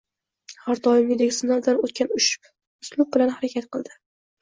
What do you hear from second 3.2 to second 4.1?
harakat qildi.